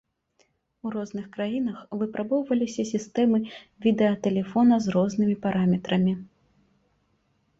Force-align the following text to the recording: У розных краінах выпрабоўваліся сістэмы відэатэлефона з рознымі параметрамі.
У 0.85 0.91
розных 0.95 1.25
краінах 1.35 1.77
выпрабоўваліся 1.99 2.85
сістэмы 2.93 3.39
відэатэлефона 3.87 4.75
з 4.85 4.97
рознымі 4.97 5.35
параметрамі. 5.43 6.13